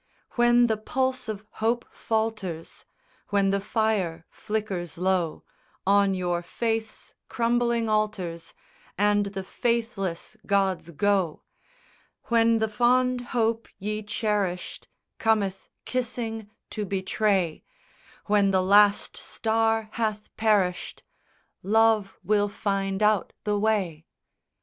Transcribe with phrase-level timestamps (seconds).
[0.43, 2.85] "_II _When the pulse of hope falters,
[3.29, 5.43] When the fire flickers low
[5.85, 8.55] On your faith's crumbling altars,
[8.97, 11.43] And the faithless gods go;
[12.29, 14.87] When the fond hope ye cherished
[15.19, 17.63] Cometh, kissing, to betray;
[18.25, 21.03] When the last star hath perished,
[21.61, 24.07] "Love will find out the way."